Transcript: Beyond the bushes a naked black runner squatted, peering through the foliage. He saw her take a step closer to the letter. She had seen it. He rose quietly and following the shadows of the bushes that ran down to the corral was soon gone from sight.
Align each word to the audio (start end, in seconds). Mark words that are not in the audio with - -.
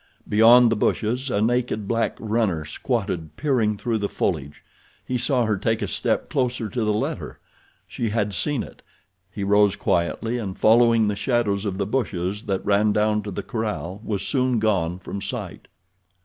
Beyond 0.27 0.71
the 0.71 0.75
bushes 0.75 1.29
a 1.29 1.43
naked 1.43 1.87
black 1.87 2.17
runner 2.19 2.65
squatted, 2.65 3.35
peering 3.37 3.77
through 3.77 3.99
the 3.99 4.09
foliage. 4.09 4.63
He 5.05 5.19
saw 5.19 5.45
her 5.45 5.57
take 5.57 5.83
a 5.83 5.87
step 5.87 6.27
closer 6.27 6.69
to 6.69 6.83
the 6.83 6.91
letter. 6.91 7.37
She 7.87 8.09
had 8.09 8.33
seen 8.33 8.63
it. 8.63 8.81
He 9.29 9.43
rose 9.43 9.75
quietly 9.75 10.39
and 10.39 10.57
following 10.57 11.07
the 11.07 11.15
shadows 11.15 11.65
of 11.65 11.77
the 11.77 11.85
bushes 11.85 12.45
that 12.45 12.65
ran 12.65 12.93
down 12.93 13.21
to 13.21 13.29
the 13.29 13.43
corral 13.43 14.01
was 14.03 14.23
soon 14.23 14.57
gone 14.57 14.97
from 14.97 15.21
sight. 15.21 15.67